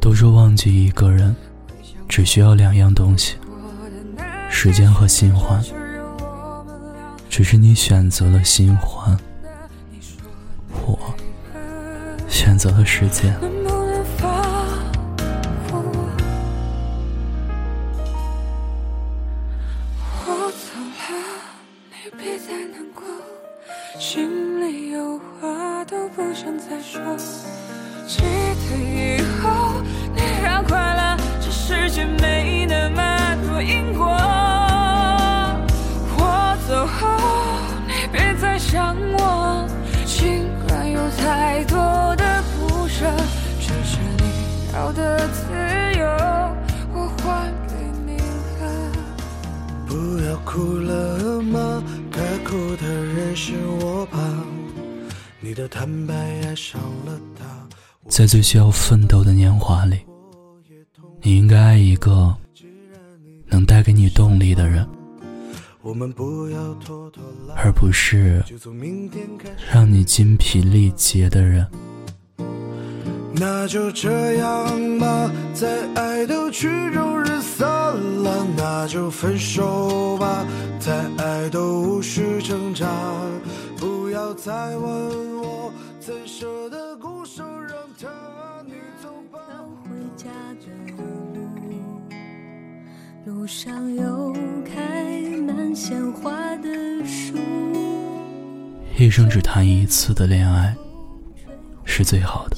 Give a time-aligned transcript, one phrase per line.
[0.00, 1.36] 都说忘记一个人，
[2.08, 3.36] 只需要两样东西：
[4.50, 5.62] 时间和新欢。
[7.28, 9.16] 只是你选择了新欢，
[10.84, 10.98] 我
[12.28, 13.32] 选择了时间。
[20.26, 20.66] 我走
[20.98, 21.12] 了，
[21.90, 23.04] 你别再难过，
[23.98, 25.48] 心里有话
[25.90, 27.00] 都不想再说。
[28.06, 29.82] 记得以后，
[30.14, 34.06] 你让快乐这世界没那么多因果。
[36.16, 37.18] 我走后，
[37.88, 39.66] 你别再想我，
[40.06, 43.04] 尽管有太多的不舍，
[43.58, 45.42] 这是你要的自
[45.98, 46.06] 由，
[46.94, 47.74] 我还给
[48.06, 48.16] 你
[48.60, 48.62] 了。
[49.88, 51.82] 不要哭了吗？
[52.12, 54.06] 该哭的人是我
[58.08, 59.98] 在最需要奋斗的年华里，
[61.22, 62.34] 你应该爱一个
[63.46, 64.86] 能带给你动力的人，
[67.56, 68.42] 而不是。
[69.72, 71.66] 让你精疲力竭的人。
[73.32, 80.44] 那就这样吧，在爱都曲终人散了，那就分手吧，
[80.80, 82.86] 在爱都无需挣扎。
[83.78, 84.82] 不要再问
[85.36, 85.39] 我
[86.00, 88.08] 怎舍得拱手，让他
[88.64, 89.38] 你走吧。
[89.50, 90.66] 要回家的
[93.26, 94.34] 路，路上有
[94.64, 97.36] 开满鲜花的树。
[98.98, 100.74] 一生只谈一次的恋爱
[101.84, 102.56] 是最好的。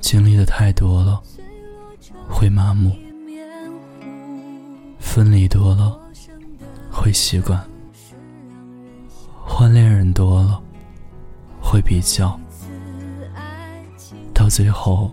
[0.00, 1.22] 经历的太多了，
[2.26, 2.90] 会麻木；
[4.98, 6.00] 分离多了，
[6.90, 7.60] 会习惯；
[10.14, 10.62] 多了，
[11.60, 12.38] 会比较。
[14.32, 15.10] 到最后，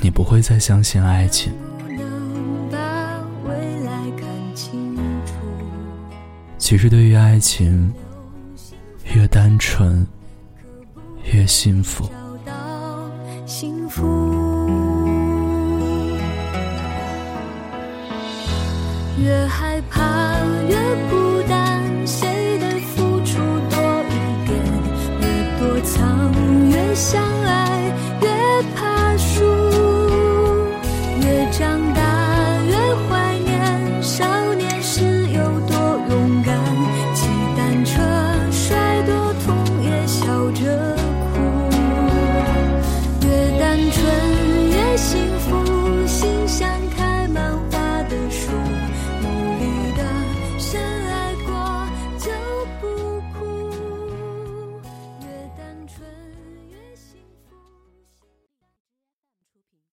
[0.00, 1.52] 你不会再相信爱情。
[6.56, 7.92] 其实，对于爱情，
[9.14, 10.06] 越单纯，
[11.32, 12.08] 越幸福。
[19.18, 20.38] 越害怕。
[20.68, 20.76] 越
[21.10, 22.06] 孤单
[26.94, 28.28] 相爱，越
[28.74, 29.44] 怕输，
[31.20, 31.99] 越长大。